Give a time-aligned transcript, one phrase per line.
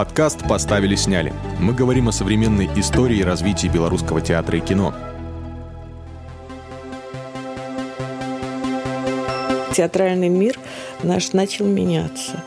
[0.00, 1.30] Подкаст «Поставили-сняли».
[1.58, 4.94] Мы говорим о современной истории и развитии белорусского театра и кино.
[9.76, 10.58] Театральный мир
[11.02, 12.42] наш начал меняться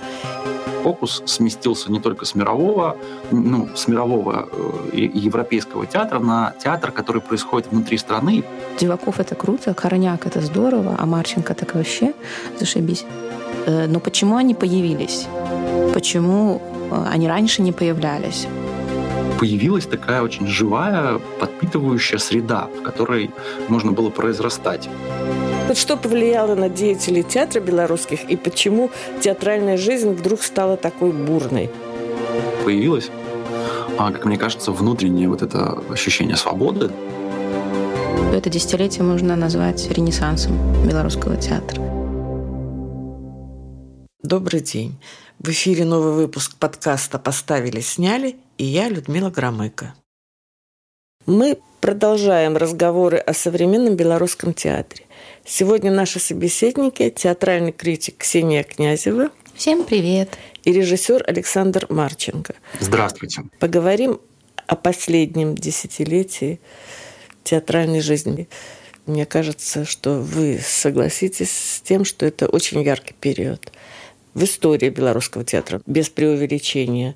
[0.81, 2.97] фокус сместился не только с мирового,
[3.31, 4.49] ну, с мирового
[4.91, 8.43] э, европейского театра на театр, который происходит внутри страны.
[8.77, 12.13] Диваков это круто, Короняк это здорово, а Марченко так вообще
[12.59, 13.05] зашибись.
[13.65, 15.27] Э, но почему они появились?
[15.93, 16.61] Почему
[17.07, 18.47] они раньше не появлялись?
[19.39, 23.31] Появилась такая очень живая, подпитывающая среда, в которой
[23.67, 24.89] можно было произрастать.
[25.67, 28.91] Вот что повлияло на деятелей театра белорусских и почему
[29.21, 31.69] театральная жизнь вдруг стала такой бурной?
[32.65, 33.09] Появилось,
[33.97, 36.91] а, как мне кажется, внутреннее вот это ощущение свободы.
[38.33, 41.81] Это десятилетие можно назвать ренессансом белорусского театра.
[44.23, 44.97] Добрый день.
[45.39, 49.93] В эфире новый выпуск подкаста «Поставили, сняли» и я, Людмила Громыко.
[51.25, 55.05] Мы продолжаем разговоры о современном белорусском театре.
[55.43, 59.31] Сегодня наши собеседники– театральный критик Ксения Князева.
[59.53, 60.37] Всем привет.
[60.63, 62.55] И режиссер Александр Марченко.
[62.79, 63.41] Здравствуйте.
[63.59, 64.21] Поговорим
[64.67, 66.61] о последнем десятилетии
[67.43, 68.47] театральной жизни.
[69.05, 73.73] Мне кажется, что вы согласитесь с тем, что это очень яркий период
[74.33, 77.15] в истории белорусского театра, без преувеличения.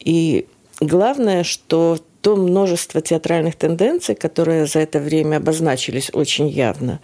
[0.00, 0.46] И
[0.80, 7.00] главное, что то множество театральных тенденций, которые за это время обозначились очень явно,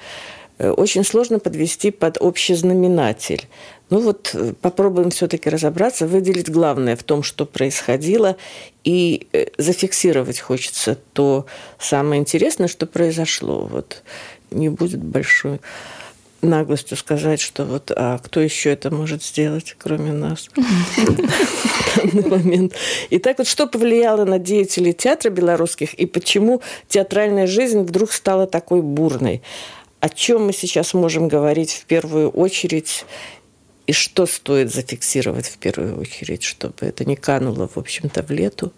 [0.60, 3.48] Э, очень сложно подвести под общий знаменатель.
[3.88, 8.36] Ну вот э, попробуем все-таки разобраться, выделить главное в том, что происходило,
[8.84, 11.46] и э, зафиксировать хочется то
[11.78, 13.66] самое интересное, что произошло.
[13.72, 14.02] Вот
[14.50, 15.60] не будет большой
[16.42, 22.74] наглостью сказать, что вот, а кто еще это может сделать, кроме нас в данный момент.
[23.10, 28.82] Итак, вот что повлияло на деятелей театра белорусских и почему театральная жизнь вдруг стала такой
[28.82, 29.42] бурной?
[30.00, 33.04] о чем мы сейчас можем говорить в первую очередь
[33.90, 38.72] и что стоит зафиксировать в первую очередь, чтобы это не кануло, в общем-то, в лету,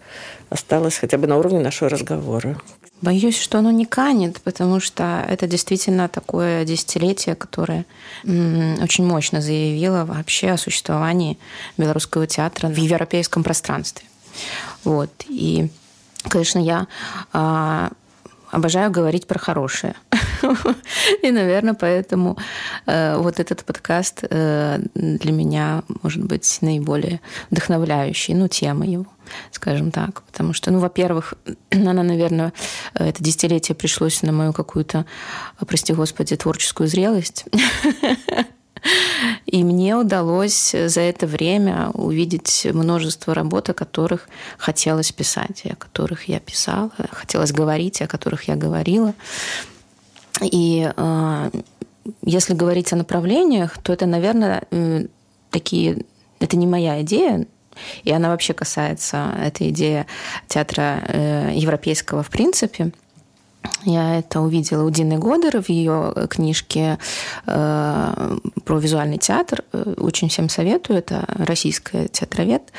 [0.49, 2.57] осталось хотя бы на уровне нашего разговора.
[3.03, 7.85] Боюсь, что оно не канет, потому что это действительно такое десятилетие, которое
[8.23, 11.37] очень мощно заявило вообще о существовании
[11.77, 14.07] белорусского театра в европейском пространстве.
[14.83, 15.11] Вот.
[15.29, 15.69] И,
[16.27, 16.87] конечно, я
[17.33, 17.91] а,
[18.49, 19.93] обожаю говорить про хорошее.
[21.21, 22.37] И, наверное, поэтому
[22.85, 29.05] э, вот этот подкаст э, для меня может быть наиболее вдохновляющий, ну, тема его,
[29.51, 30.23] скажем так.
[30.23, 31.33] Потому что, ну, во-первых,
[31.71, 32.53] она, наверное,
[32.93, 35.05] это десятилетие пришлось на мою какую-то,
[35.67, 37.45] прости господи, творческую зрелость.
[39.45, 44.27] И мне удалось за это время увидеть множество работ, о которых
[44.57, 49.13] хотелось писать, о которых я писала, хотелось говорить, о которых я говорила.
[50.51, 51.49] И э,
[52.23, 54.63] если говорить о направлениях, то это, наверное,
[55.49, 56.03] такие...
[56.39, 57.45] Это не моя идея,
[58.03, 60.05] и она вообще касается, этой идеи
[60.47, 62.91] театра э, европейского в принципе–
[63.83, 66.97] я это увидела у Дины Годер в ее книжке
[67.45, 69.63] э, про визуальный театр.
[69.71, 70.99] Э, очень всем советую.
[70.99, 72.71] Это российская театровед,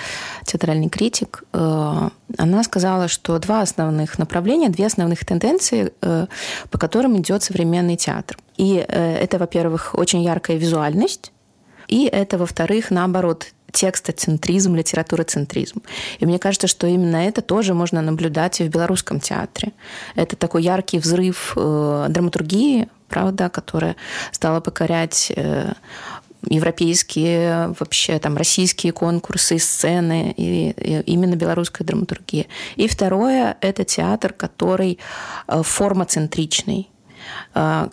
[0.45, 1.45] театральный критик.
[1.53, 2.09] Э,
[2.39, 8.39] она сказала, что два основных направления, две основных тенденции, по которым идет современный театр.
[8.57, 11.33] И это, во-первых, очень яркая визуальность,
[11.89, 15.83] и это, во-вторых, наоборот, текстоцентризм, литературоцентризм.
[16.21, 19.73] И мне кажется, что именно это тоже можно наблюдать и в белорусском театре.
[20.15, 23.97] Это такой яркий взрыв э, драматургии, правда, которая
[24.31, 25.73] стала покорять э,
[26.49, 32.47] европейские, вообще там российские конкурсы, сцены, и, и именно белорусская драматургия.
[32.77, 34.99] И второе– это театр, который
[35.49, 36.89] э, формоцентричный.
[36.89, 36.94] А,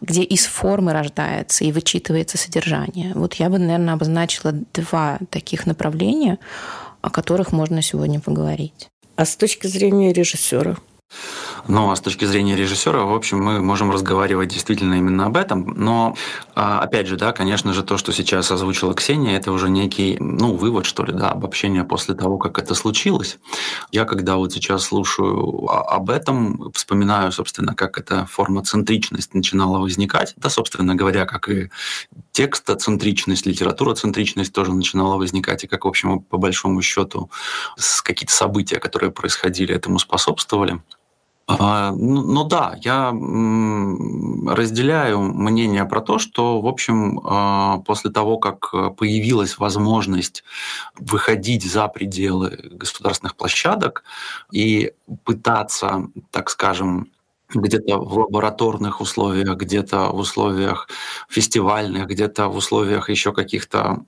[0.01, 3.13] где из формы рождается и вычитывается содержание.
[3.15, 6.39] Вот я бы, наверное, обозначила два таких направления,
[7.01, 8.89] о которых можно сегодня поговорить.
[9.15, 10.77] А с точки зрения режиссера–
[11.67, 15.73] ну, а с точки зрения режиссера, в общем, мы можем разговаривать действительно именно об этом.
[15.77, 16.15] Но,
[16.55, 20.55] а, опять же, да, конечно же, то, что сейчас озвучила Ксения, это уже некий, ну,
[20.55, 23.37] вывод, что ли, да, обобщение после того, как это случилось.
[23.91, 30.33] Я, когда вот сейчас слушаю об этом, вспоминаю, собственно, как эта форма-центричность начинала возникать.
[30.37, 31.69] Да, собственно говоря, как и
[32.31, 37.29] текстоцентричность, литературоцентричность тоже начинала возникать, и как, в общем, по большому счету,
[38.03, 40.81] какие-то события, которые происходили, этому способствовали.
[41.47, 43.11] А, ну, ну да, я
[44.53, 50.43] разделяю мнение про то, что, в общем, а, после того, как появилась возможность
[50.97, 54.03] выходить за пределы государственных площадок
[54.51, 54.93] и
[55.25, 57.09] пытаться, так скажем,
[57.53, 60.87] где-то в лабораторных условиях, где-то в условиях
[61.29, 63.99] фестивальных, где-то в условиях еще каких-то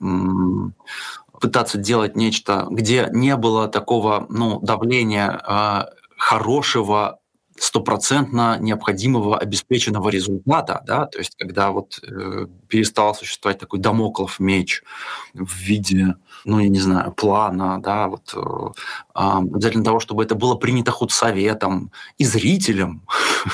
[1.40, 7.18] пытаться делать нечто, где не было такого ну, давления а, хорошего
[7.56, 14.82] стопроцентно необходимого обеспеченного результата, да, то есть когда вот э, перестал существовать такой домоклов меч
[15.34, 18.72] в виде, ну, я не знаю, плана, да, вот э,
[19.14, 23.06] обязательно того, чтобы это было принято худсоветом и зрителям,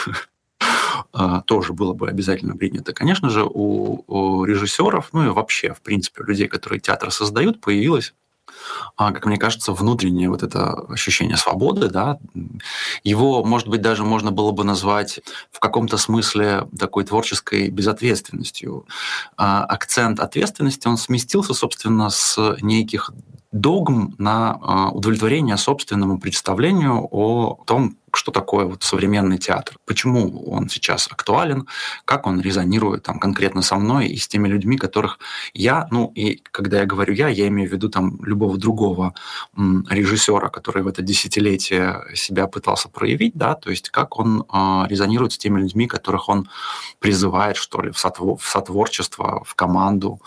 [1.13, 2.93] а, тоже было бы обязательно принято.
[2.93, 7.61] Конечно же, у, у режиссеров, ну и вообще, в принципе, у людей, которые театр создают,
[7.61, 8.15] появилась
[8.97, 12.19] как мне кажется, внутреннее вот это ощущение свободы, да,
[13.05, 15.21] его, может быть, даже можно было бы назвать
[15.51, 18.87] в каком-то смысле такой творческой безответственностью.
[19.37, 23.11] А, акцент ответственности, он сместился, собственно, с неких
[23.53, 30.69] догм на а, удовлетворение собственному представлению о том, что такое вот современный театр, почему он
[30.69, 31.67] сейчас актуален,
[32.05, 35.19] как он резонирует там конкретно со мной и с теми людьми, которых
[35.55, 39.15] я, ну и когда я говорю я, я имею в виду там любого другого
[39.57, 45.33] режиссера, который в это десятилетие себя пытался проявить, да, то есть как он э, резонирует
[45.33, 46.49] с теми людьми, которых он
[46.99, 50.21] призывает, что ли, в, сотвор, в сотворчество, в команду,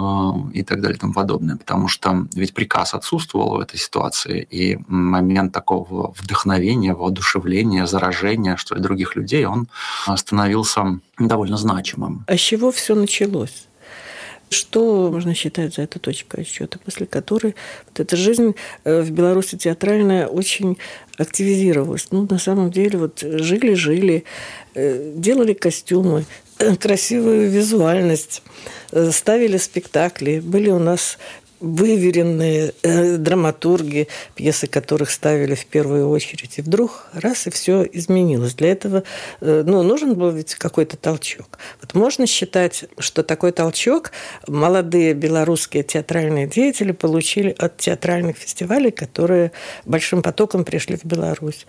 [0.00, 1.56] Э, и так далее и тому подобное.
[1.56, 7.19] Потому что ведь приказ отсутствовал в этой ситуации, и момент такого вдохновения, воодушевления,
[7.86, 9.68] заражения, что ли, других людей, он
[10.16, 12.24] становился довольно значимым.
[12.26, 13.66] А с чего все началось?
[14.48, 17.54] Что можно считать за это точкой отсчета, после которой
[17.86, 20.76] вот эта жизнь э, в Беларуси театральная очень
[21.18, 22.08] активизировалась.
[22.10, 24.24] Ну, на самом деле, вот жили-жили,
[24.74, 26.24] э, делали костюмы,
[26.80, 28.42] красивую визуальность,
[28.90, 30.40] э, ставили спектакли.
[30.40, 31.18] Были у нас
[31.60, 36.58] выверенные э, драматурги, пьесы которых ставили в первую очередь.
[36.58, 38.54] И вдруг раз, и все изменилось.
[38.54, 39.04] Для этого
[39.40, 41.58] э, ну, нужен был ведь какой-то толчок.
[41.80, 44.12] Вот можно считать, что такой толчок
[44.46, 49.52] молодые белорусские театральные деятели получили от театральных фестивалей, которые
[49.84, 51.66] большим потоком пришли в Беларусь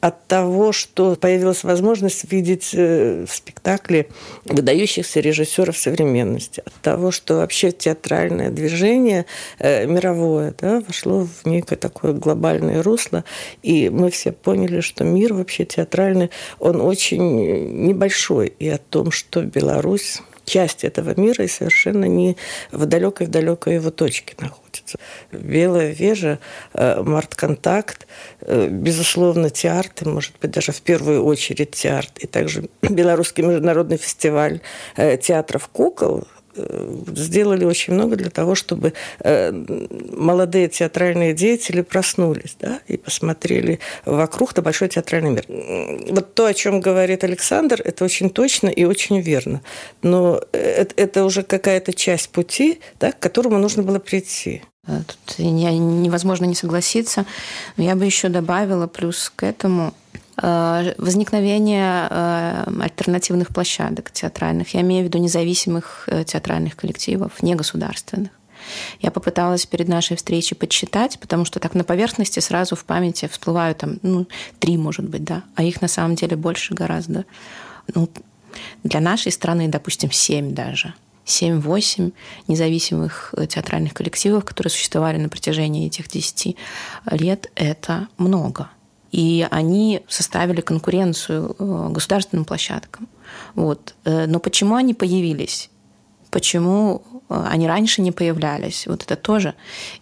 [0.00, 4.08] от того, что появилась возможность видеть э, в спектакле
[4.44, 9.26] выдающихся режиссеров современности, от того, что вообще театральное движение
[9.58, 13.24] э, мировое да, вошло в некое такое глобальное русло,
[13.62, 16.30] и мы все поняли, что мир вообще театральный,
[16.60, 22.36] он очень небольшой, и о том, что Беларусь часть этого мира и совершенно не
[22.72, 24.98] в далекой-далекой его точке находится.
[25.30, 26.38] Белая вежа,
[26.74, 28.06] э, март-контакт,
[28.40, 34.60] э, безусловно, театр, может быть, даже в первую очередь театр, и также Белорусский международный фестиваль
[34.96, 36.26] э, театров кукол,
[37.14, 39.52] сделали очень много для того, чтобы э,
[40.12, 45.44] молодые театральные деятели проснулись да, и посмотрели вокруг на большой театральный мир.
[46.12, 49.62] Вот то, о чем говорит Александр, это очень точно и очень верно.
[50.02, 54.62] Но это уже какая-то часть пути, да, к которому нужно было прийти.
[55.06, 57.26] Тут невозможно не согласиться.
[57.76, 59.92] Но я бы еще добавила плюс к этому
[60.40, 64.74] Э, возникновение э, альтернативных площадок театральных.
[64.74, 68.30] Я имею в виду независимых э, театральных коллективов, не государственных.
[69.00, 73.78] Я попыталась перед нашей встречей подсчитать, потому что так на поверхности сразу в памяти всплывают
[73.78, 74.26] там, ну,
[74.58, 77.24] три, может быть, да, а их на самом деле больше гораздо.
[77.94, 78.08] Ну,
[78.84, 80.94] для нашей страны, допустим, семь даже.
[81.28, 82.10] Семь-восемь
[82.46, 86.56] независимых театральных коллективов, которые существовали на протяжении этих десяти
[87.10, 88.70] лет, это много.
[89.10, 93.08] И они составили конкуренцию э, государственным площадкам.
[93.54, 93.94] Вот.
[94.04, 95.70] Э, но почему они появились?
[96.30, 98.86] Почему э, они раньше не появлялись?
[98.86, 99.54] Вот это тоже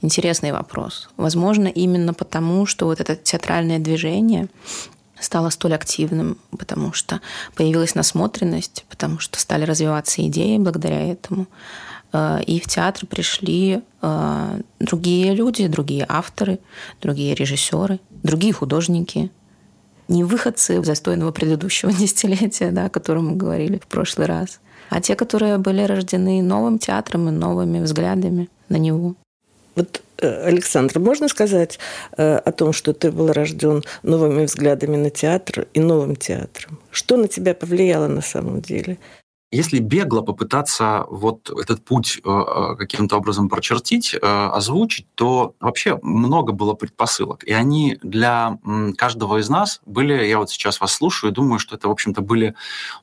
[0.02, 1.09] интересный вопрос.
[1.16, 4.49] Возможно, именно потому, что вот это театральное движение
[5.20, 7.20] стало столь активным, потому что
[7.54, 11.46] появилась насмотренность, потому что стали развиваться идеи благодаря этому.
[12.46, 13.82] И в театр пришли
[14.78, 16.61] другие люди, другие авторы,
[17.00, 19.30] другие режиссеры– другие художники,
[20.08, 25.14] не выходцы застойного предыдущего десятилетия, да, о котором мы говорили в прошлый раз, а те,
[25.16, 29.14] которые были рождены новым театром и новыми взглядами на него.
[29.76, 31.78] Вот, э, Александр, можно сказать
[32.16, 36.80] э, о том, что ты был рожден новыми взглядами на театр и новым театром?
[36.90, 38.99] Что на тебя повлияло на самом деле?
[39.52, 46.00] Если бегло попытаться вот этот путь э, э, каким-то образом прочертить, э, озвучить, то вообще
[46.02, 47.44] много было предпосылок.
[47.44, 48.58] И они для
[48.98, 52.56] каждого из нас были, я вот сейчас вас слушаю думаю, что это, в общем-то, были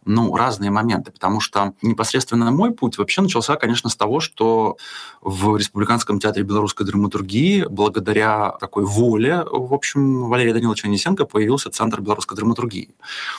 [0.04, 4.76] ну, разные моменты, потому что непосредственно мой путь вообще начался, конечно, с того, что
[5.22, 12.02] в Республиканском театре белорусской драматургии благодаря такой воле, в общем, Валерия Даниловича Несенко появился Центр
[12.02, 12.94] белорусской драматургии.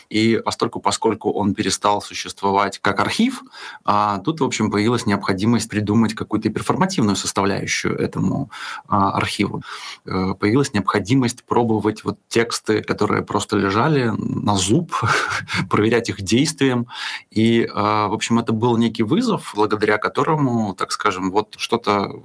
[0.09, 3.43] И постольку, поскольку он перестал существовать как архив,
[3.85, 8.51] а тут, в общем, появилась необходимость придумать какую-то перформативную составляющую этому
[8.89, 9.63] а, архиву.
[10.07, 14.93] Э, появилась необходимость пробовать вот тексты, которые просто лежали на зуб,
[15.71, 16.87] проверять их действием.
[17.31, 22.23] И, а, в общем, это был некий вызов, благодаря которому, так скажем, вот что-то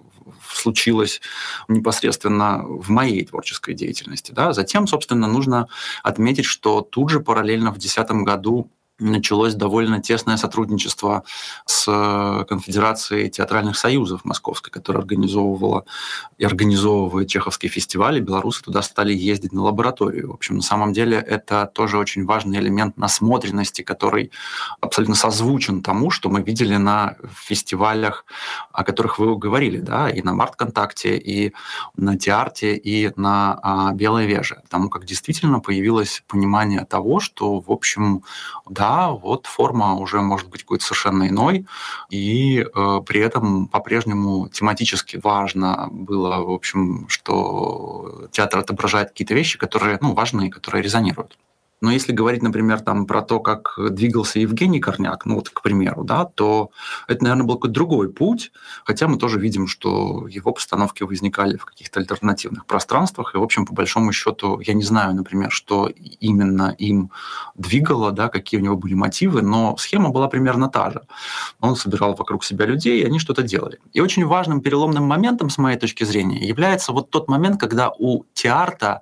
[0.47, 1.21] случилось
[1.67, 4.31] непосредственно в моей творческой деятельности.
[4.31, 4.53] Да?
[4.53, 5.67] Затем, собственно, нужно
[6.03, 8.69] отметить, что тут же параллельно в 2010 году
[8.99, 11.23] началось довольно тесное сотрудничество
[11.65, 15.85] с э, Конфедерацией театральных союзов Московской, которая организовывала
[16.37, 18.19] и организовывает чеховские фестивали.
[18.19, 20.31] Белорусы туда стали ездить на лабораторию.
[20.31, 24.31] В общем, на самом деле это тоже очень важный элемент насмотренности, который
[24.81, 28.25] абсолютно созвучен тому, что мы видели на фестивалях,
[28.71, 31.53] о которых вы говорили, да, и на Март-контакте, и
[31.95, 34.61] на Теарте, и на а, Белой Веже.
[34.63, 38.23] Потому как действительно появилось понимание того, что, в общем,
[38.69, 41.65] да, да, вот форма уже может быть какой-то совершенно иной,
[42.09, 49.59] и э, при этом по-прежнему тематически важно было, в общем, что театр отображает какие-то вещи,
[49.59, 51.37] которые, ну, важные, которые резонируют.
[51.81, 56.03] Но если говорить, например, там, про то, как двигался Евгений Корняк, ну вот, к примеру,
[56.03, 56.71] да, то
[57.07, 58.51] это, наверное, был какой-то другой путь,
[58.83, 63.65] хотя мы тоже видим, что его постановки возникали в каких-то альтернативных пространствах, и, в общем,
[63.65, 67.11] по большому счету, я не знаю, например, что именно им
[67.59, 71.01] двигало, да, какие у него были мотивы, но схема была примерно та же.
[71.59, 73.79] Он собирал вокруг себя людей, и они что-то делали.
[73.93, 78.23] И очень важным переломным моментом, с моей точки зрения, является вот тот момент, когда у
[78.33, 79.01] театра,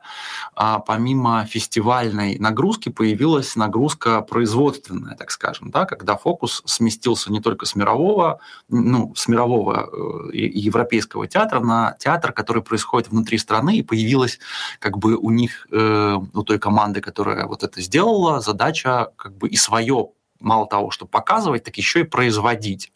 [0.55, 7.65] а, помимо фестивальной нагрузки, появилась нагрузка производственная, так скажем, да, когда фокус сместился не только
[7.65, 9.89] с мирового, ну, с мирового
[10.33, 14.39] э, европейского театра на театр, который происходит внутри страны, и появилась
[14.79, 19.49] как бы у них, э, у той команды, которая вот это сделала, задача как бы
[19.49, 22.91] и свое мало того, что показывать, так еще и производить.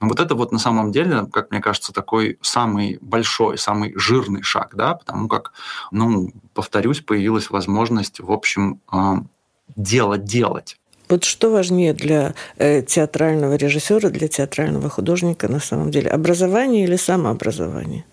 [0.00, 4.74] Вот это вот на самом деле, как мне кажется, такой самый большой, самый жирный шаг,
[4.74, 5.52] да, потому как,
[5.90, 9.22] ну, повторюсь, появилась возможность, в общем, а,
[9.76, 10.76] делать делать.
[11.08, 16.10] Вот что важнее для э, театрального режиссера, для театрального художника на самом деле?
[16.10, 18.04] Образование или самообразование?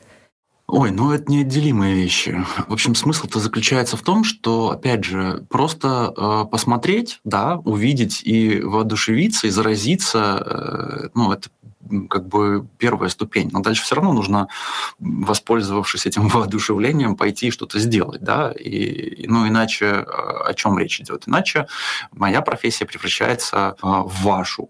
[0.72, 2.46] Ой, ну это неотделимые вещи.
[2.68, 8.62] В общем, смысл-то заключается в том, что, опять же, просто э, посмотреть, да, увидеть и
[8.62, 11.50] воодушевиться, и заразиться, э, ну, это
[12.08, 13.50] как бы первая ступень.
[13.52, 14.48] Но дальше все равно нужно,
[15.00, 21.02] воспользовавшись этим воодушевлением, пойти и что-то сделать, да, и, ну, иначе э, о чем речь
[21.02, 21.24] идет?
[21.28, 21.68] Иначе
[22.12, 24.70] моя профессия превращается э, в вашу,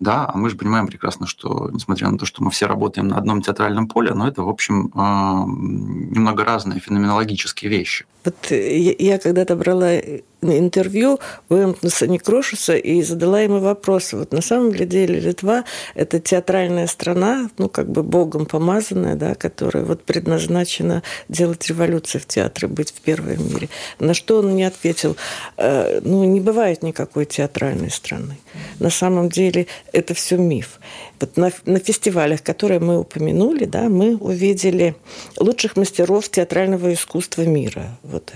[0.00, 3.16] да, а мы же понимаем прекрасно, что, несмотря на то, что мы все работаем на
[3.16, 8.06] одном театральном поле, но это, в общем, а, немного разные феноменологические вещи.
[8.24, 10.00] Вот я когда-то брала
[10.42, 11.18] интервью
[11.48, 14.12] у Эмтнеса Некрошуса и задала ему вопрос.
[14.12, 15.64] Вот на самом деле Литва–
[15.94, 22.26] это театральная страна, ну, как бы богом помазанная, да, которая вот предназначена делать революцию в
[22.26, 23.68] театре, быть в первом мире.
[23.98, 25.16] На что он не ответил,
[25.56, 28.38] «Э, ну, не бывает никакой театральной страны.
[28.78, 30.78] На самом деле это все миф.
[31.20, 34.94] Вот на, на фестивалях, которые мы упомянули, да, мы увидели
[35.38, 37.98] лучших мастеров театрального искусства мира.
[38.02, 38.32] Вот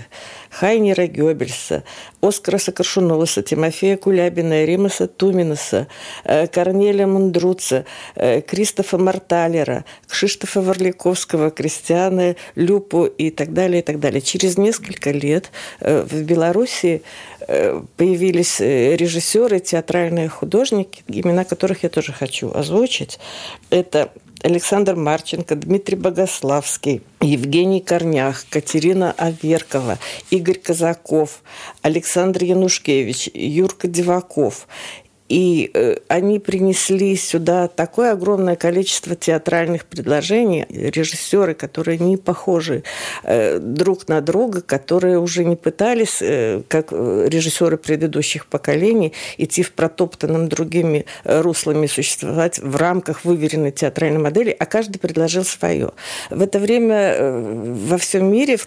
[0.49, 1.83] Хайнера Гёбельса,
[2.21, 5.87] Оскара Сокоршуноваса, Тимофея Кулябина, Римаса Туминаса,
[6.25, 7.85] э, Корнеля Мандруца,
[8.15, 14.21] э, Кристофа Марталера, Кшиштофа Варликовского, Кристиана Люпу и так далее, и так далее.
[14.21, 17.01] Через несколько лет э, в Беларуси
[17.97, 23.19] появились режиссеры, театральные художники, имена которых я тоже хочу озвучить.
[23.69, 24.11] Это
[24.43, 29.99] Александр Марченко, Дмитрий Богославский, Евгений Корнях, Катерина Аверкова,
[30.31, 31.41] Игорь Казаков,
[31.81, 34.67] Александр Янушкевич, Юрка Диваков.
[35.29, 42.83] И э, они принесли сюда такое огромное количество театральных предложений, режиссеры, которые не похожи
[43.23, 49.71] э, друг на друга, которые уже не пытались, э, как режиссеры предыдущих поколений, идти в
[49.71, 55.91] протоптанном другими руслами существовать в рамках выверенной театральной модели, а каждый предложил свое.
[56.29, 57.15] В это время
[57.87, 58.59] во всем мире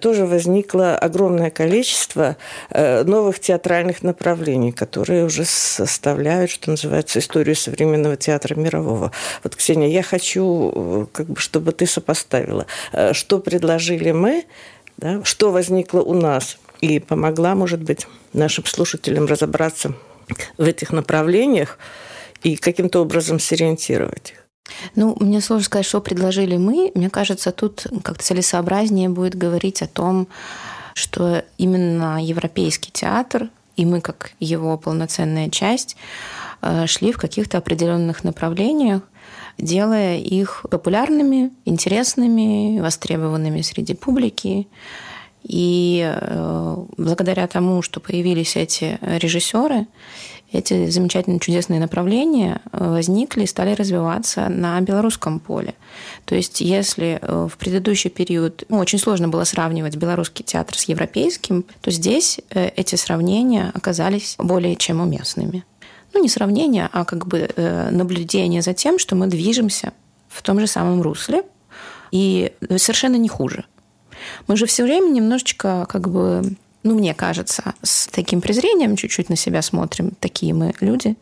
[0.00, 2.36] тоже возникло огромное количество
[2.70, 9.10] новых театральных направлений, которые уже составляют составляют, что называется, историю современного театра мирового.
[9.42, 12.66] Вот, Ксения, я хочу, как бы, чтобы ты сопоставила,
[13.12, 14.44] что предложили мы,
[14.96, 19.94] да, что возникло у нас, и помогла, может быть, нашим слушателям разобраться
[20.56, 21.78] в этих направлениях
[22.44, 24.38] и каким-то образом сориентировать их.
[24.94, 26.92] Ну, мне сложно сказать, что предложили мы.
[26.94, 30.28] Мне кажется, тут как-то целесообразнее будет говорить о том,
[30.94, 35.96] что именно европейский театр, и мы как его полноценная часть,
[36.62, 39.02] э, шли в каких-то определенных направлениях,
[39.58, 44.68] делая их популярными, интересными, востребованными среди публики.
[45.42, 49.86] И э, благодаря тому, что появились эти режиссеры,
[50.54, 55.74] эти замечательные, чудесные направления э, возникли и стали развиваться на белорусском поле.
[56.24, 60.84] То есть если э, в предыдущий период ну, очень сложно было сравнивать белорусский театр с
[60.84, 65.64] европейским, то здесь эти сравнения оказались более чем уместными.
[66.12, 67.48] Ну, не сравнение, а как бы
[67.90, 69.92] наблюдение за тем, что мы движемся
[70.28, 71.42] в том же самом русле
[72.10, 73.64] и совершенно не хуже.
[74.46, 79.36] Мы же все время немножечко как бы ну, мне кажется, с таким презрением чуть-чуть на
[79.36, 81.16] себя смотрим, такие мы люди.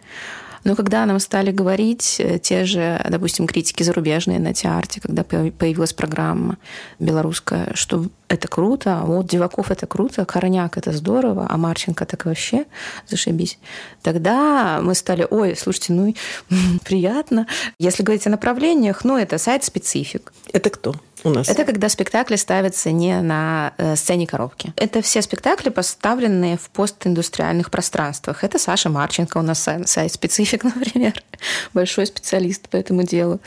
[0.64, 5.92] Но когда нам стали говорить э, те же, допустим, критики зарубежные на театре, когда появилась
[5.92, 6.56] программа
[6.98, 12.24] белорусская, что это круто, а вот Диваков это круто, Короняк это здорово, а Марченко так
[12.24, 12.64] вообще
[13.06, 13.58] зашибись.
[14.00, 16.14] Тогда мы стали, ой, слушайте, ну
[16.84, 17.46] приятно.
[17.78, 20.32] Если говорить о направлениях, ну это сайт-специфик.
[20.52, 20.94] Это кто?
[21.24, 21.48] у нас?
[21.48, 24.72] Это когда спектакли ставятся не на э, сцене коробки.
[24.76, 28.44] Это все спектакли, поставленные в постиндустриальных пространствах.
[28.44, 31.22] Это Саша Марченко у нас сайт-специфик, например.
[31.74, 33.40] Большой специалист по этому делу.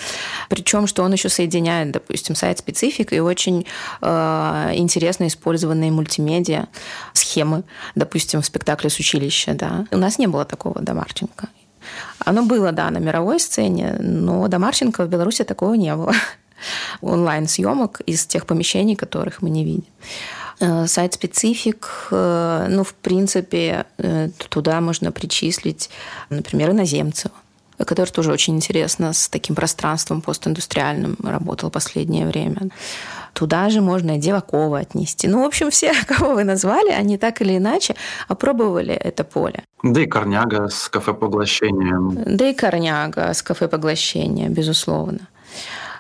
[0.49, 3.65] Причем, что он еще соединяет, допустим, сайт-специфик и очень
[4.01, 6.67] э, интересно использованные мультимедиа,
[7.13, 7.63] схемы,
[7.95, 9.53] допустим, в спектакле с училища.
[9.53, 9.85] Да.
[9.91, 11.49] У нас не было такого до Марченко.
[12.19, 16.13] Оно было, да, на мировой сцене, но до Марченко в Беларуси такого не было
[17.01, 19.85] онлайн-съемок из тех помещений, которых мы не видим.
[20.59, 25.89] Э, сайт-специфик, э, ну, в принципе, э, туда можно причислить,
[26.29, 27.31] например, иноземцев,
[27.77, 32.69] который тоже очень интересно с таким пространством постиндустриальным работал последнее время.
[33.35, 35.27] Туда же можно и Девакова отнести.
[35.27, 37.95] Ну, в общем, все, кого вы назвали, они так или иначе
[38.29, 39.63] опробовали это поле.
[39.83, 42.23] Да и Корняга с кафе поглощением.
[42.37, 45.19] Да и Корняга с кафе поглощения, безусловно.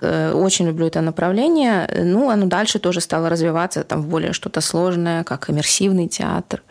[0.01, 1.89] Э, очень люблю это направление.
[2.03, 6.61] Ну, оно дальше тоже стало развиваться там, в более что-то сложное, как иммерсивный театр.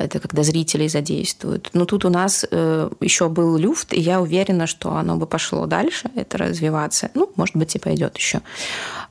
[0.00, 1.70] Это когда зрителей задействуют.
[1.74, 5.66] Но тут у нас э, еще был люфт, и я уверена, что оно бы пошло
[5.66, 7.10] дальше, это развиваться.
[7.14, 8.40] Ну, может быть, и пойдет еще.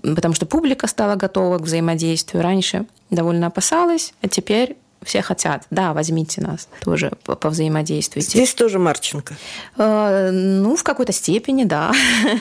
[0.02, 2.42] Потому что публика стала готова к взаимодействию.
[2.42, 5.66] Раньше довольно опасалась, а теперь все хотят.
[5.70, 8.30] Да, возьмите нас тоже повзаимодействуйте.
[8.30, 9.36] Здесь тоже Марченко.
[9.78, 11.92] Э, ну, в какой-то степени, да.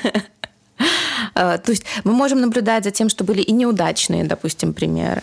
[1.35, 5.23] Э, то есть мы можем наблюдать за тем, что были и неудачные, допустим, примеры,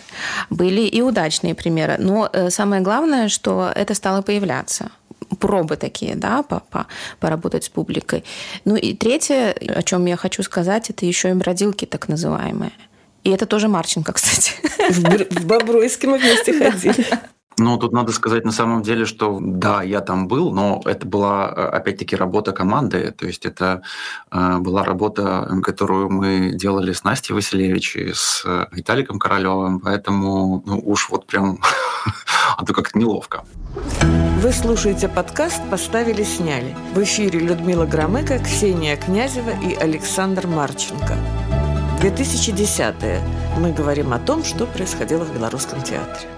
[0.50, 1.96] были и удачные примеры.
[1.98, 4.90] Но э, самое главное, что это стало появляться
[5.40, 6.86] пробы такие, да, по, по,
[7.20, 8.24] поработать с публикой.
[8.64, 12.72] Ну и третье, о чем я хочу сказать, это еще и бродилки так называемые.
[13.24, 14.52] И это тоже Марченко, кстати.
[14.90, 17.06] В Бобруйске мы вместе ходили.
[17.58, 21.52] Ну, тут надо сказать на самом деле, что да, я там был, но это была,
[21.56, 23.12] э, опять-таки, работа команды.
[23.12, 23.82] То есть это
[24.30, 29.80] э, была работа, которую мы делали с Настей Василевич и с э, Виталиком Королевым.
[29.80, 31.58] Поэтому ну, уж вот прям,
[32.58, 33.44] а то как-то неловко.
[34.42, 36.76] Вы слушаете подкаст «Поставили, сняли».
[36.94, 41.16] В эфире Людмила Громыко, Ксения Князева и Александр Марченко.
[42.02, 43.20] 2010-е.
[43.58, 46.28] Мы говорим о том, что происходило в белорусском театре.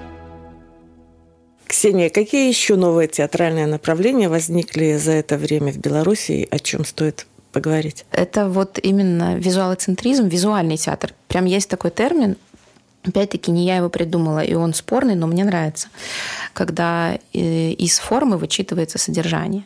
[1.68, 7.26] Ксения, какие еще новые театральные направления возникли за это время в Беларуси о чем стоит
[7.52, 8.06] поговорить?
[8.10, 11.12] Это вот именно визуалоцентризм, визуальный театр.
[11.28, 12.36] Прям есть такой термин,
[13.04, 15.88] Опять-таки, не я его придумала, и он спорный, но мне нравится,
[16.52, 19.64] когда э, из формы вычитывается содержание.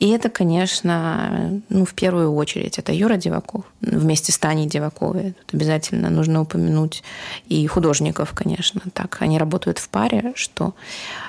[0.00, 5.34] И это, конечно, ну, в первую очередь, это Юра Деваков вместе с Таней Деваковой.
[5.46, 7.02] Тут обязательно нужно упомянуть
[7.48, 8.80] и художников, конечно.
[8.94, 10.74] Так, они работают в паре, что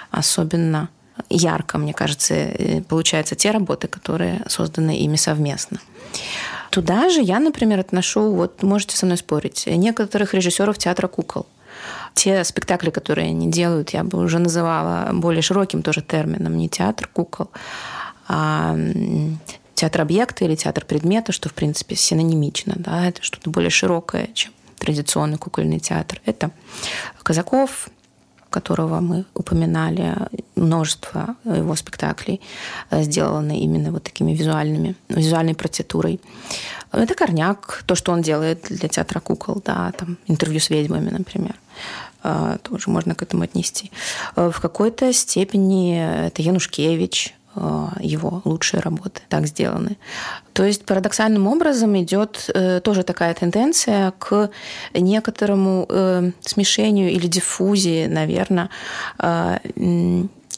[0.09, 0.89] особенно
[1.29, 5.79] ярко, мне кажется, э, получаются те работы, которые созданы ими совместно.
[6.69, 11.45] Туда же я, например, отношу, вот можете со мной спорить, некоторых режиссеров театра кукол.
[12.13, 17.09] Те спектакли, которые они делают, я бы уже называла более широким тоже термином, не театр
[17.11, 17.49] кукол,
[19.81, 22.75] театр объекта или театр предмета, что, в принципе, синонимично.
[22.77, 23.07] Да?
[23.07, 26.21] Это что-то более широкое, чем традиционный кукольный театр.
[26.25, 26.51] Это
[27.23, 27.89] Казаков,
[28.51, 30.15] которого мы упоминали,
[30.55, 32.41] множество его спектаклей
[32.89, 36.19] э, сделаны именно вот такими визуальными, визуальной процедурой.
[36.91, 41.55] Это Корняк, то, что он делает для театра кукол, да, там интервью с ведьмами, например
[42.23, 43.91] э, тоже можно к этому отнести.
[44.35, 47.40] В какой-то степени это Янушкевич, Э,
[47.99, 49.97] его лучшие работы так сделаны.
[50.53, 54.49] То есть парадоксальным образом идет э, тоже такая тенденция к
[54.93, 58.69] некоторому э, смешению или диффузии, наверное,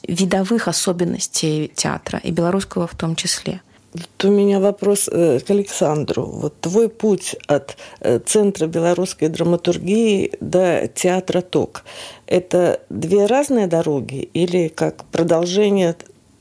[0.06, 3.60] видовых особенностей театра и белорусского в том числе.
[3.94, 6.26] Вот у меня вопрос к Александру.
[6.26, 7.76] Вот твой путь от
[8.26, 11.84] Центра белорусской драматургии до театра ТОК–
[12.26, 15.94] это две разные дороги или как продолжение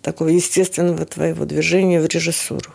[0.04, 2.70] такого естественного твоего движения в режиссуру?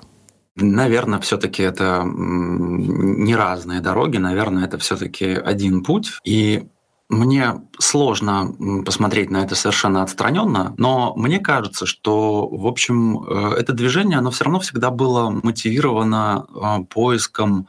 [0.56, 6.18] Наверное, все-таки это не разные дороги, наверное, это все-таки один путь.
[6.24, 6.66] И
[7.08, 13.72] мне сложно посмотреть на это совершенно отстраненно, но мне кажется, что, в общем, э, это
[13.72, 17.68] движение, оно все равно всегда было мотивировано э, поиском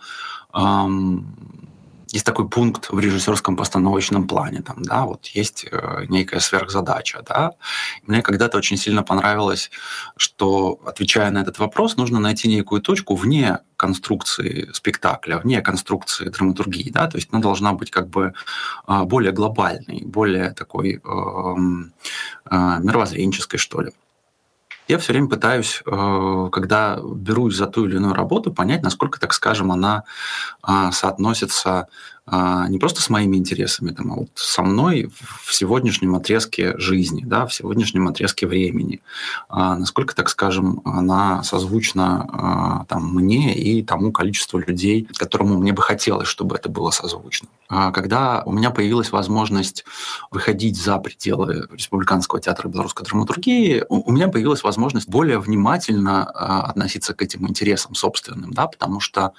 [2.11, 7.51] есть такой пункт в режиссерском постановочном плане, там, да, вот есть э, некая сверхзадача, да.
[8.07, 9.69] Мне когда-то очень сильно понравилось,
[10.17, 16.89] что, отвечая на этот вопрос, нужно найти некую точку вне конструкции спектакля, вне конструкции драматургии,
[16.89, 18.33] да, то есть она должна быть как бы
[18.87, 23.91] э, более глобальной, более такой э, э, мировоззренческой, что ли
[24.89, 29.33] я все время пытаюсь, э, когда берусь за ту или иную работу, понять, насколько, так
[29.33, 30.03] скажем, она
[30.63, 31.87] а, соотносится
[32.69, 35.11] не просто с моими интересами, там, а вот со мной
[35.43, 39.01] в сегодняшнем отрезке жизни, да, в сегодняшнем отрезке времени.
[39.47, 45.73] А, насколько, так скажем, она созвучна а, там, мне и тому количеству людей, которому мне
[45.73, 47.49] бы хотелось, чтобы это было созвучно.
[47.67, 49.85] Когда у меня появилась возможность
[50.31, 57.21] выходить за пределы Республиканского театра белорусской драматургии, у меня появилась возможность более внимательно относиться к
[57.21, 59.33] этим интересам собственным, да, потому что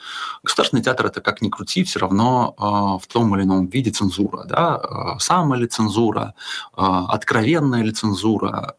[0.44, 2.54] государственный театр это как ни крути, все равно
[2.98, 4.44] в том или ином виде цензура.
[4.44, 5.16] Да?
[5.18, 6.34] Самая ли цензура,
[6.74, 8.74] откровенная ли цензура.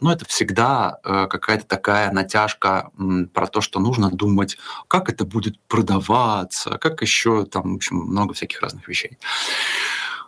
[0.00, 2.90] Но это всегда какая-то такая натяжка
[3.32, 8.34] про то, что нужно думать, как это будет продаваться, как еще там, в общем, много
[8.34, 9.18] всяких разных вещей.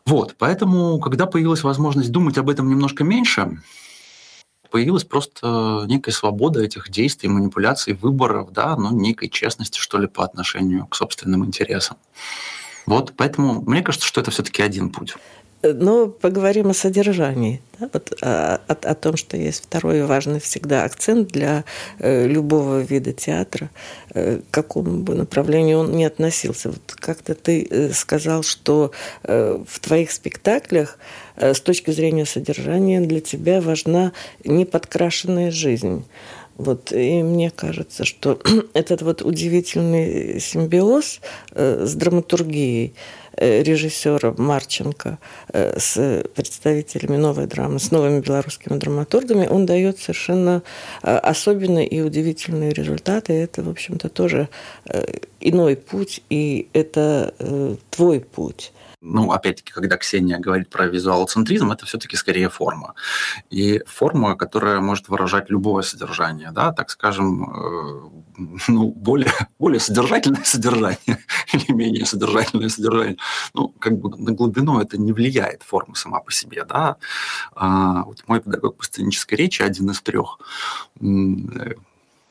[0.07, 3.61] Вот, поэтому, когда появилась возможность думать об этом немножко меньше,
[4.71, 10.25] появилась просто некая свобода этих действий, манипуляций, выборов, да, но некой честности, что ли, по
[10.25, 11.97] отношению к собственным интересам.
[12.89, 15.15] Вот, поэтому мне кажется, что это все-таки один путь.
[15.63, 20.85] Но поговорим о содержании, да, вот, о, о, о том, что есть второй важный всегда
[20.85, 21.65] акцент для
[21.99, 23.69] э, любого вида театра,
[24.15, 26.71] э, к какому бы направлению он ни относился.
[26.71, 28.93] Вот как-то ты э, сказал, что
[29.25, 30.97] э, в твоих спектаклях
[31.37, 34.13] э, с точки зрения содержания для тебя важна
[34.45, 36.05] неподкрашенная жизнь.
[36.59, 38.41] Вот, и мне кажется, что
[38.75, 41.21] этот вот удивительный симбиоз
[41.53, 42.95] э, с драматургией
[43.37, 45.19] э, режиссера Марченко
[45.53, 50.63] э, с представителями новой драмы, с новыми белорусскими драматургами, он дает совершенно
[51.03, 53.35] особенные и удивительные результаты.
[53.35, 54.49] И это, в общем-то, тоже
[55.41, 62.17] иной путь, и это твой путь ну, опять-таки, когда Ксения говорит про визуалоцентризм, это все-таки
[62.17, 62.95] скорее форма.
[63.49, 68.11] И форма, которая может выражать любое содержание, да, так скажем, э,
[68.69, 70.99] ну, более, более содержательное содержание
[71.53, 73.19] или менее содержательное содержание.
[73.55, 76.97] Ну, как бы на глубину это не влияет форма сама по себе, да.
[77.55, 80.41] А, вот мой педагог по сценической речи, один из трех,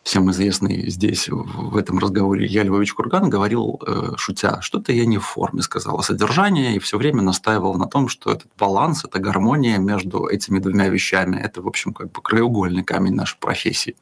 [0.08, 5.17] всем известный здесь, в этом разговоре, Я Львович Курган говорил, э, шутя, что-то я не
[5.17, 9.20] в форме сказал, а содержание, и все время настаивал на том, что этот баланс, эта
[9.20, 13.98] гармония между этими двумя вещами, это, в общем, как бы краеугольный камень нашей профессии.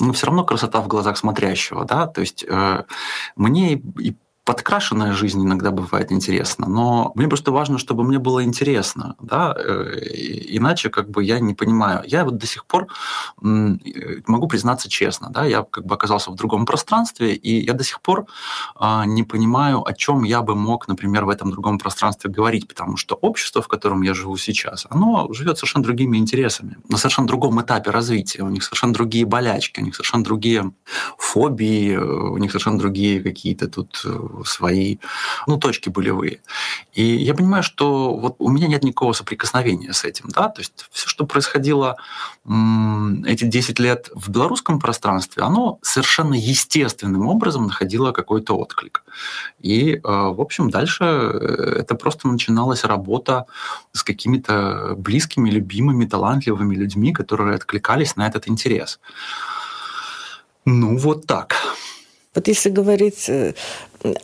[0.00, 2.82] Но все равно красота в глазах смотрящего, да, то есть э,
[3.36, 9.16] мне и подкрашенная жизнь иногда бывает интересна, но мне просто важно, чтобы мне было интересно,
[9.20, 10.00] да, э,
[10.48, 12.02] иначе как бы я не понимаю.
[12.06, 12.88] Я вот до сих пор
[13.40, 18.00] могу признаться честно, да, я как бы оказался в другом пространстве, и я до сих
[18.00, 18.26] пор
[18.76, 22.96] а, не понимаю, о чем я бы мог, например, в этом другом пространстве говорить, потому
[22.96, 27.60] что общество, в котором я живу сейчас, оно живет совершенно другими интересами, на совершенно другом
[27.62, 30.72] этапе развития, у них совершенно другие болячки, у них совершенно другие
[31.18, 34.04] фобии, у них совершенно другие какие-то тут
[34.44, 34.98] свои
[35.46, 36.40] ну, точки болевые.
[36.92, 40.28] И я понимаю, что вот у меня нет никакого соприкосновения с этим.
[40.28, 40.48] Да?
[40.48, 41.96] То есть все, что происходило
[43.26, 49.04] эти 10 лет в белорусском пространстве, оно совершенно естественным образом находило какой-то отклик.
[49.60, 53.46] И, в общем, дальше э, это просто начиналась работа
[53.92, 59.00] с какими-то близкими, любимыми, талантливыми людьми, которые откликались на этот интерес.
[60.64, 61.56] Ну, вот так.
[62.34, 63.54] Вот если говорить э,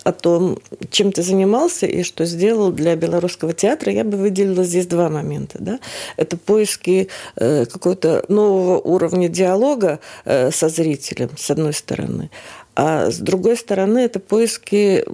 [0.04, 0.58] о том,
[0.90, 5.58] чем ты занимался и что сделал для белорусского театра, я бы выделила здесь два момента.
[5.60, 5.80] Да?
[6.16, 12.30] Это поиски э, какого-то нового уровня диалога э, со зрителем, с одной стороны,
[12.76, 15.04] а с другой стороны, это поиски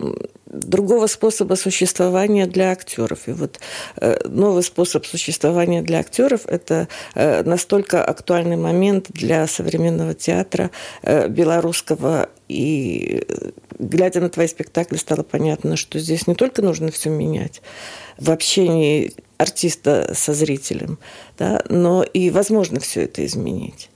[0.47, 3.29] другого способа существования для актеров.
[3.29, 3.59] И вот
[3.97, 10.71] э, новый способ существования для актеров– это э, настолько актуальный момент для современного театра
[11.03, 12.29] э, белорусского.
[12.49, 13.27] И
[13.79, 17.61] глядя на твои спектакли, стало понятно, что здесь не только нужно все менять
[18.19, 20.99] в общении артиста со зрителем,
[21.39, 23.91] да, но и возможно все это изменить.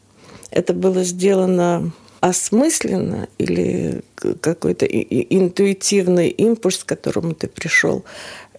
[0.50, 4.02] Это было сделано осмысленно или
[4.40, 8.04] какой-то интуитивный импульс, к которому ты пришел,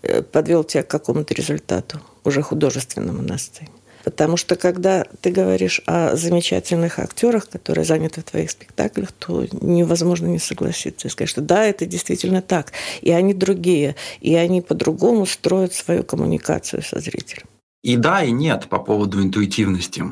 [0.01, 3.69] э, подвел тебя к какому-то результату, уже художественному на сцене.
[4.03, 10.27] Потому что когда ты говоришь о замечательных актерах, которые заняты в твоих спектаклях, то невозможно
[10.27, 12.71] не согласиться и сказать, что да, это действительно так.
[13.01, 17.45] И они другие, и они по-другому строят свою коммуникацию со зрителем.
[17.83, 20.03] И да, и нет по поводу интуитивности.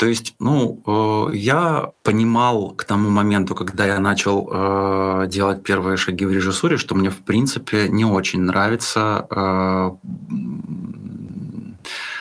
[0.00, 5.98] То есть, ну, э, я понимал к тому моменту, когда я начал э, делать первые
[5.98, 9.90] шаги в режиссуре, что мне, в принципе, не очень нравится э,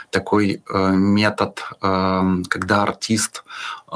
[0.09, 3.43] такой э, метод, э, когда артист
[3.91, 3.95] э,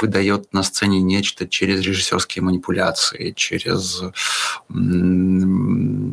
[0.00, 4.02] выдает на сцене нечто через режиссерские манипуляции, через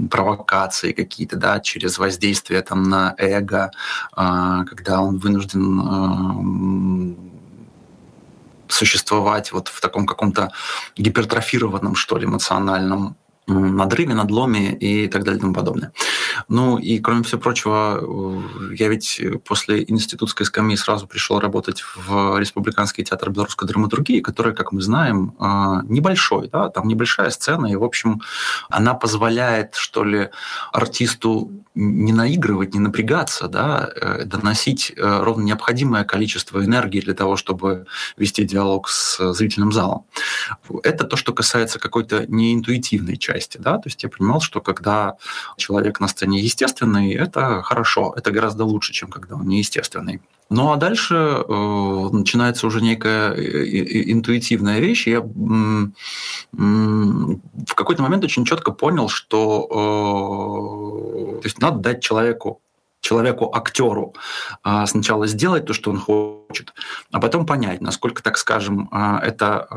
[0.09, 3.71] провокации какие-то, да, через воздействие там на эго,
[4.15, 7.15] когда он вынужден
[8.67, 10.51] существовать вот в таком каком-то
[10.97, 13.15] гипертрофированном, что ли, эмоциональном
[13.47, 15.91] надрыве, надломе и так далее и тому подобное.
[16.49, 22.38] Ну и, кроме всего прочего, э, я ведь после институтской скамьи сразу пришел работать в
[22.39, 27.75] Республиканский театр белорусской драматургии, который, как мы знаем, э, небольшой, да, там небольшая сцена, и,
[27.75, 28.21] в общем,
[28.69, 30.29] она позволяет, что ли,
[30.71, 37.86] артисту не наигрывать, не напрягаться, да, э, доносить ровно необходимое количество энергии для того, чтобы
[38.17, 40.05] вести диалог с зрительным залом.
[40.83, 45.15] Это то, что касается какой-то неинтуитивной части, да, то есть я понимал, что когда
[45.58, 50.21] человек на сцене естественный, это хорошо, это гораздо лучше, чем когда он неестественный.
[50.50, 55.08] Ну а дальше э, начинается уже некая э, интуитивная вещь.
[55.08, 55.91] Я в
[57.76, 62.62] какой-то момент очень четко понял, что э, то есть надо дать человеку
[63.08, 64.13] человеку, актеру,
[64.63, 66.74] а, сначала сделать то, что он хочет,
[67.12, 69.67] а потом понять, насколько, так скажем, а, это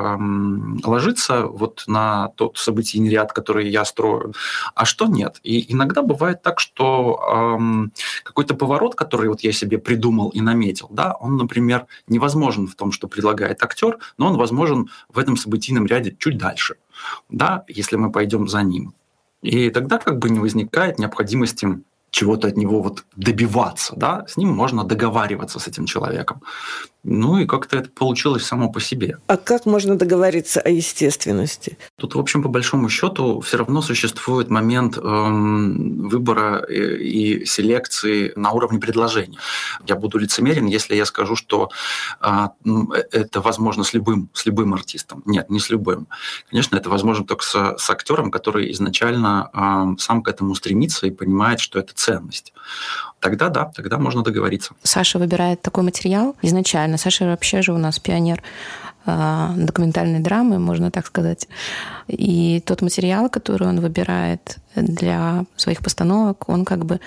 [0.84, 4.34] ложится вот на тот событийный ряд, который я строю,
[4.74, 5.38] а что нет.
[5.44, 7.58] И иногда бывает так, что
[8.24, 12.92] какой-то поворот, который вот я себе придумал и наметил, да, он, например, невозможен в том,
[12.92, 16.74] что предлагает актер, но он возможен в этом событийном ряде чуть дальше,
[17.28, 18.92] да, если мы пойдем за ним.
[19.42, 24.50] И тогда как бы не возникает необходимости чего-то от него вот добиваться, да, с ним
[24.50, 26.42] можно договариваться с этим человеком.
[27.02, 29.18] Ну и как-то это получилось само по себе.
[29.26, 31.78] А как можно договориться о естественности?
[31.96, 38.32] Тут, в общем, по большому счету, все равно существует момент эм, выбора и, и селекции
[38.36, 39.38] на уровне предложения.
[39.86, 41.70] Я буду лицемерен, если я скажу, что
[42.20, 42.70] а, э,
[43.12, 45.22] это возможно с любым, с любым артистом.
[45.24, 46.06] Нет, не с любым.
[46.50, 51.10] Конечно, это возможно только с, с актером, который изначально э, сам к этому стремится и
[51.10, 52.52] понимает, что это ценность
[53.20, 54.74] тогда да, тогда можно договориться.
[54.82, 56.98] Саша выбирает такой материал изначально.
[56.98, 58.42] Саша вообще же у нас пионер
[59.06, 61.46] а, документальной драмы, можно так сказать.
[62.08, 67.00] И тот материал, который он выбирает для своих постановок, он как бы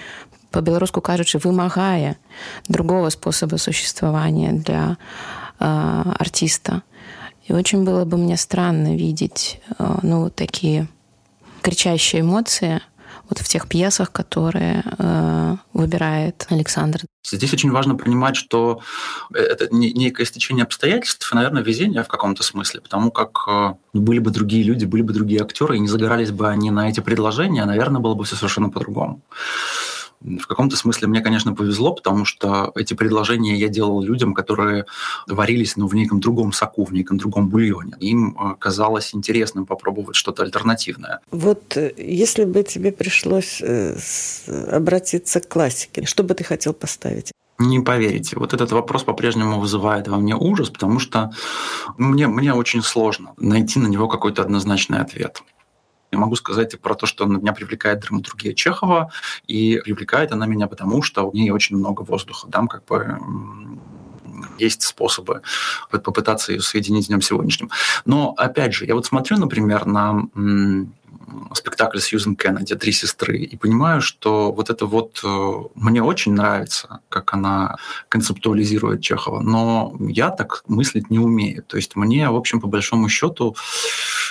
[0.52, 2.16] по-белоруску кажучи, вымагае
[2.68, 4.98] другого способа существования для
[5.60, 6.84] э, артиста.
[7.48, 10.88] И очень было бы мне странно видеть э, ну, такие
[11.64, 12.82] кричащие эмоции–
[13.30, 17.02] вот в тех пьесах, которые э, выбирает Александр.
[17.26, 18.82] Здесь очень важно понимать, что
[19.34, 24.32] это некое стечение обстоятельств и, наверное, везение в каком-то смысле, потому как э, были бы
[24.32, 28.02] другие люди, были бы другие актеры, и не загорались бы они на эти предложения, наверное,
[28.02, 29.22] было бы все совершенно по-другому.
[30.24, 34.86] В каком-то смысле мне, конечно, повезло, потому что эти предложения я делал людям, которые
[35.28, 37.94] варились ну, в неком другом соку, в неком другом бульоне.
[38.00, 41.20] Им э, казалось интересным попробовать что-то альтернативное.
[41.32, 43.98] Вот э, если бы тебе пришлось э,
[44.72, 47.34] обратиться к классике, что бы ты хотел поставить?
[47.60, 51.32] Не поверите, вот этот вопрос по-прежнему вызывает во мне ужас, потому что
[51.98, 55.44] мне, мне очень сложно найти на него какой-то однозначный ответ.
[56.14, 59.12] Я могу сказать про то, что меня привлекает драматургия Чехова,
[59.48, 63.20] и привлекает она меня потому, что в ней очень много воздуха, да, как бы
[64.60, 65.42] есть способы
[65.90, 67.72] попытаться ее соединить с днем сегодняшним.
[68.06, 70.28] Но, опять же, я вот смотрю, например, на
[71.54, 77.00] спектакль Сьюзен Кеннеди «Три сестры» и понимаю, что вот это вот э, мне очень нравится,
[77.10, 77.78] как она
[78.10, 81.64] концептуализирует Чехова, но я так мыслить не умею.
[81.64, 83.56] То есть мне, в общем, по большому счету,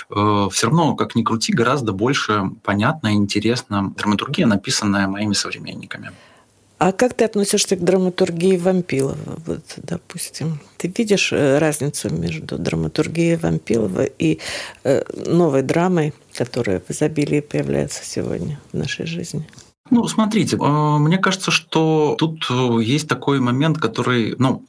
[0.09, 6.11] э, все равно, как ни крути, гораздо больше понятна и интересна драматургия, написанная моими современниками.
[6.83, 9.39] А как ты относишься к драматургии Вампилова?
[9.45, 14.39] Вот, допустим, ты видишь э, разницу между драматургией Вампилова и
[14.83, 19.47] э, новой драмой, которая в изобилии появляется сегодня в нашей жизни?
[19.91, 22.49] Ну, смотрите, э, мне кажется, что тут
[22.81, 24.65] есть такой момент, который, ну,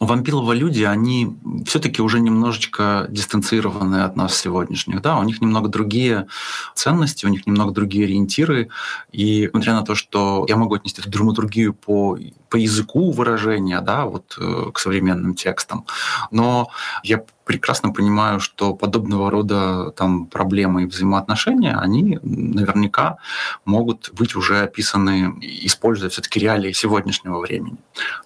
[0.00, 5.02] Вампилова люди, они все-таки уже немножечко дистанцированы от нас сегодняшних.
[5.02, 5.18] Да?
[5.18, 6.28] У них немного другие
[6.74, 8.68] ценности, у них немного другие ориентиры.
[9.10, 12.16] И несмотря на то, что я могу отнести эту драматургию по,
[12.48, 15.86] по языку выражения да, вот, э, к современным текстам,
[16.30, 16.70] но
[17.02, 23.16] я прекрасно понимаю, что подобного рода там, проблемы и взаимоотношения, они наверняка
[23.64, 27.78] могут быть уже описаны, используя все-таки реалии сегодняшнего времени.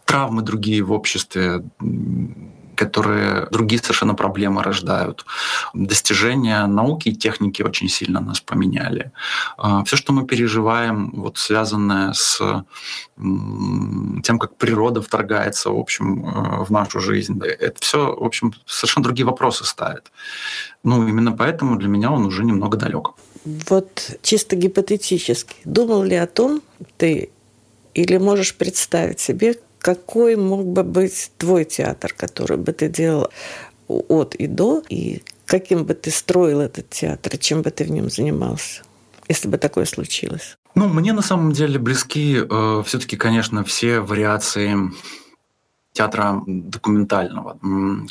[0.05, 1.63] Травмы другие в обществе,
[2.75, 5.25] которые другие совершенно проблемы рождают.
[5.75, 9.13] Достижения науки и техники очень сильно нас поменяли.
[9.57, 12.65] А, Все, что мы переживаем, вот связанное с
[13.17, 19.05] тем, как природа вторгается, в общем, э, в нашу жизнь, это все, в общем, совершенно
[19.05, 20.11] другие вопросы ставит.
[20.85, 23.11] Ну, именно поэтому для меня он уже немного далек.
[23.45, 26.63] Вот чисто гипотетически, думал ли о том
[26.97, 27.31] ты
[27.95, 33.29] или можешь представить себе, какой мог бы быть твой театр, который бы ты делал
[33.89, 38.09] от и до, и каким бы ты строил этот театр, чем бы ты в нем
[38.09, 38.83] занимался,
[39.29, 40.57] если бы такое случилось?
[40.75, 44.75] Ну, мне на самом деле близки э, все-таки, конечно, все вариации
[45.93, 47.59] театра документального,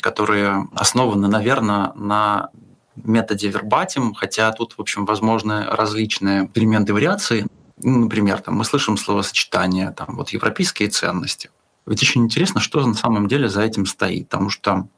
[0.00, 2.50] которые основаны, наверное, на
[2.94, 7.46] методе вербатим, хотя тут, в общем, возможны различные элементы вариации.
[7.78, 11.50] Например, там, мы слышим словосочетание, там, вот европейские ценности.
[11.86, 14.88] Ведь очень интересно, что на самом деле за этим стоит, потому что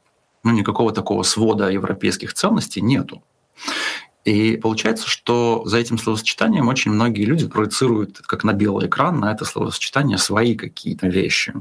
[0.43, 3.23] ну, никакого такого свода европейских ценностей нету.
[4.25, 9.31] И получается, что за этим словосочетанием очень многие люди проецируют, как на белый экран, на
[9.31, 11.53] это словосочетание свои какие-то вещи.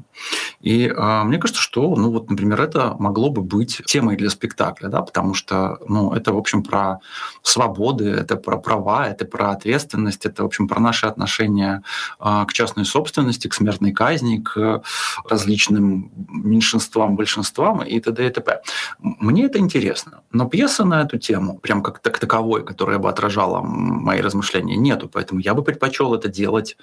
[0.61, 4.88] И э, мне кажется, что, ну вот, например, это могло бы быть темой для спектакля,
[4.88, 7.00] да, потому что, ну, это, в общем, про
[7.42, 11.83] свободы, это про права, это про ответственность, это, в общем, про наши отношения
[12.18, 14.83] э, к частной собственности, к смертной казни, к
[15.29, 18.27] различным меньшинствам, большинствам и т.д.
[18.27, 18.62] и т.п.
[19.00, 20.22] Мне это интересно.
[20.33, 24.76] Но пьеса на эту тему, прям как так таковой, таковой, которая бы отражала мои размышления,
[24.76, 25.08] нету.
[25.08, 26.76] Поэтому я бы предпочел это делать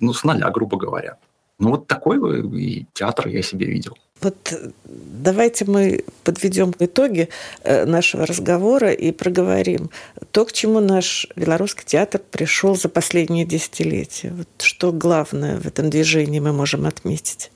[0.00, 1.16] ну, с нуля, грубо говоря.
[1.60, 2.18] Ну вот такой
[2.62, 3.96] и театр я себе видел.
[4.20, 4.52] Вот
[4.84, 7.28] давайте мы подведем итоги
[7.64, 9.90] э, нашего разговора и проговорим
[10.30, 14.32] то, к чему наш белорусский театр пришел за последние десятилетия.
[14.36, 17.50] Вот что главное в этом движении мы можем отметить?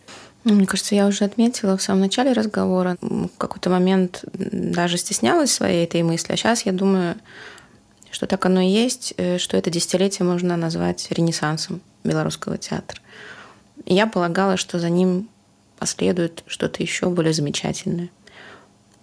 [0.45, 2.97] Ну, мне кажется, я уже отметила в самом начале разговора.
[3.01, 7.15] В какой-то момент даже стеснялась своей этой мысли, а сейчас я думаю,
[8.13, 13.01] что так оно и есть, э, что это десятилетие можно назвать ренессансом белорусского театра.
[13.87, 15.29] И я полагала, что за ним
[15.79, 18.11] последует что-то еще более замечательное.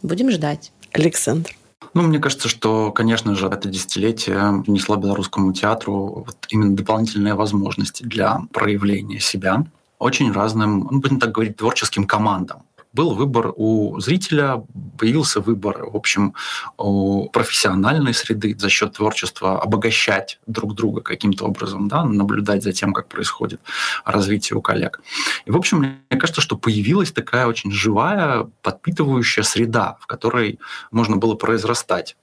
[0.02, 0.72] Будем ждать.
[0.93, 1.52] Александр.
[1.93, 8.04] Ну, мне кажется, что, конечно же, это десятилетие внесло белорусскому театру вот именно дополнительные возможности
[8.04, 9.65] для проявления себя
[9.98, 14.63] очень разным, ну, будем так говорить, творческим командам был выбор у зрителя,
[14.97, 16.34] появился выбор, в общем,
[16.78, 22.93] у профессиональной среды за счет творчества обогащать друг друга каким-то образом, да, наблюдать за тем,
[22.93, 23.62] как происходит
[24.06, 25.02] развитие у коллег.
[25.45, 30.60] И, в общем, мне кажется, что появилась такая очень живая, подпитывающая среда, в которой
[30.91, 32.15] можно было произрастать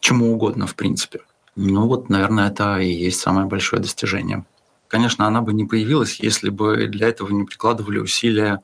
[0.00, 1.20] чему угодно, в принципе.
[1.56, 4.44] Ну вот, наверное, это и есть самое большое достижение
[4.90, 8.60] конечно, она бы не появилась, если бы для этого не прикладывали усилия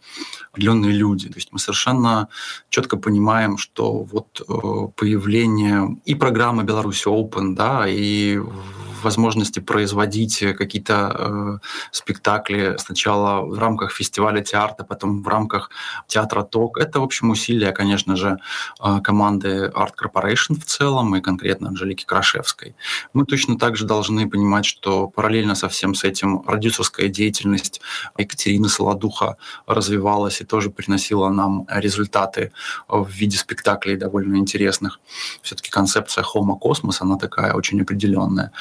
[0.52, 1.28] определенные люди.
[1.28, 2.28] То есть мы совершенно
[2.68, 8.40] четко понимаем, что вот э, появление и программы Беларусь Open, да, и
[9.02, 15.70] возможности производить какие-то э, спектакли сначала в рамках фестиваля театра, потом в рамках
[16.06, 16.78] театра ТОК.
[16.78, 18.38] Это, в общем, усилия, конечно же,
[18.82, 22.74] э, команды Art Corporation в целом и конкретно Анжелики Крашевской.
[23.12, 27.80] Мы точно так же должны понимать, что параллельно со всем с этим продюсерская деятельность
[28.18, 29.36] Екатерины Солодуха
[29.66, 32.52] развивалась и тоже приносила нам результаты
[32.88, 35.00] в виде спектаклей довольно интересных.
[35.42, 38.52] Все-таки концепция Хома Космос, она такая очень определенная.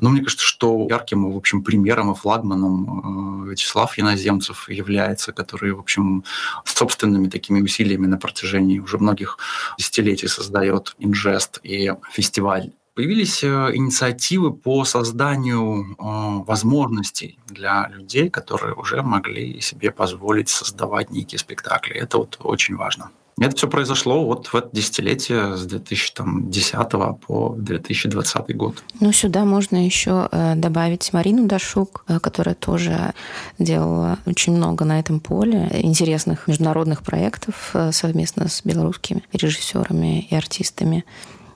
[0.00, 5.72] Но мне кажется, что ярким, в общем, примером и флагманом э, Вячеслав Яноземцев является, который,
[5.72, 6.24] в общем,
[6.64, 9.38] собственными такими усилиями на протяжении уже многих
[9.78, 18.74] десятилетий создает Инжест и фестиваль появились э, инициативы по созданию э, возможностей для людей, которые
[18.74, 21.94] уже могли себе позволить создавать некие спектакли.
[21.94, 23.10] Это вот очень важно.
[23.40, 26.90] Это все произошло вот в это десятилетие с 2010
[27.26, 28.82] по 2020 год.
[29.00, 33.14] Ну, сюда можно еще э, добавить Марину Дашук, которая тоже
[33.58, 41.04] делала очень много на этом поле интересных международных проектов совместно с белорусскими режиссерами и артистами.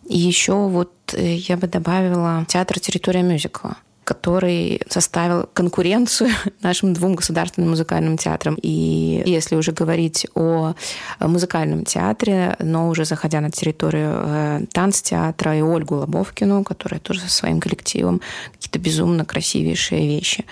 [0.08, 6.30] И еще вот э, я бы добавила театр «Территория мюзикла» который составил конкуренцию
[6.62, 8.56] нашим двум государственным музыкальным театрам.
[8.62, 10.74] И если уже говорить о
[11.18, 17.28] музыкальном театре, но уже заходя на территорию э, танцтеатра и Ольгу Лобовкину, которая тоже со
[17.28, 18.20] своим коллективом
[18.52, 20.44] какие-то безумно красивейшие вещи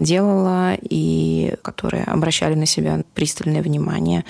[0.00, 4.24] делала, и которые обращали на себя пристальное внимание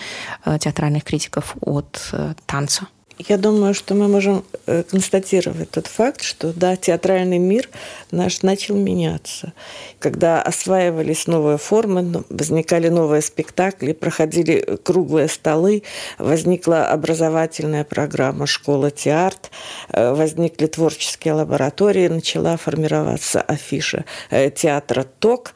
[0.45, 2.13] э, театральных критиков от
[2.45, 2.87] танца.
[3.19, 7.69] Я думаю, что мы можем э, констатировать тот факт, что да, театральный мир
[8.13, 9.53] наш начал меняться.
[9.99, 15.83] Когда осваивались новые формы, возникали новые спектакли, проходили круглые столы,
[16.19, 19.51] возникла образовательная программа «Школа театр»,
[19.89, 25.55] э, возникли творческие лаборатории, начала формироваться афиша э, театра «ТОК»,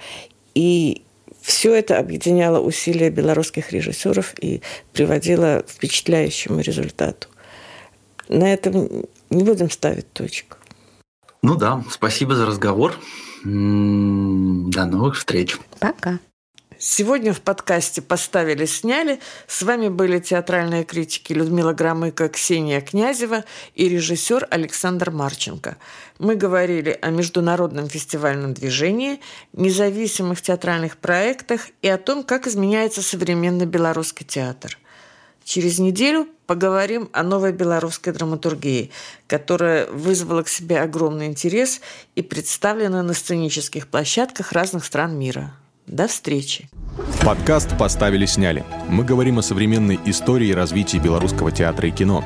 [0.56, 1.02] и
[1.40, 7.28] все это объединяло усилия белорусских режиссеров и приводило к впечатляющему результату
[8.32, 8.88] на этом
[9.30, 10.56] не будем ставить точку.
[11.42, 12.94] Ну да, спасибо за разговор.
[13.44, 13.50] До
[14.86, 15.58] новых встреч.
[15.80, 16.18] Пока.
[16.78, 19.20] Сегодня в подкасте «Поставили, сняли».
[19.46, 23.44] С вами были театральные критики Людмила Громыко, Ксения Князева
[23.76, 25.76] и режиссер Александр Марченко.
[26.18, 29.20] Мы говорили о международном фестивальном движении,
[29.52, 34.76] независимых театральных проектах и о том, как изменяется современный белорусский театр.
[35.44, 38.90] Через неделю поговорим о новой белорусской драматургии,
[39.26, 41.80] которая вызвала к себе огромный интерес
[42.14, 45.54] и представлена на сценических площадках разных стран мира.
[45.86, 46.68] До встречи.
[47.24, 48.64] Подкаст «Поставили-сняли».
[48.88, 52.24] Мы говорим о современной истории и развитии белорусского театра и кино.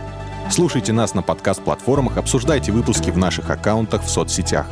[0.51, 4.67] Слушайте нас на подкаст-платформах, обсуждайте выпуски в наших аккаунтах в соцсетях.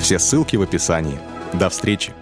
[0.00, 1.18] Все ссылки в описании.
[1.52, 2.12] До встречи!